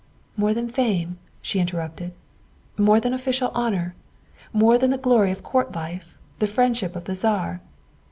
[0.35, 2.13] "More than fame?" she interrupted."
[2.75, 3.93] More than official honor?
[4.51, 7.61] More than the glory of court life the friendship of the Czar?"